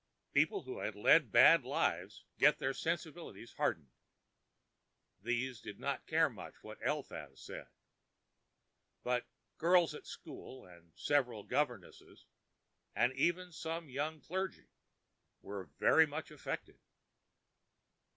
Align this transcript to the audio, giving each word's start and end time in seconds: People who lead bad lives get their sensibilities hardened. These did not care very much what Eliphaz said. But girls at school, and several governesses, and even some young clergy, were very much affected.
People 0.33 0.63
who 0.63 0.81
lead 0.83 1.31
bad 1.31 1.63
lives 1.63 2.23
get 2.39 2.57
their 2.57 2.73
sensibilities 2.73 3.53
hardened. 3.53 3.91
These 5.21 5.61
did 5.61 5.79
not 5.79 6.07
care 6.07 6.21
very 6.27 6.37
much 6.37 6.63
what 6.63 6.79
Eliphaz 6.83 7.39
said. 7.39 7.67
But 9.03 9.27
girls 9.59 9.93
at 9.93 10.07
school, 10.07 10.65
and 10.65 10.91
several 10.97 11.43
governesses, 11.43 12.25
and 12.95 13.13
even 13.13 13.51
some 13.51 13.89
young 13.91 14.21
clergy, 14.21 14.69
were 15.43 15.69
very 15.77 16.07
much 16.07 16.31
affected. 16.31 16.79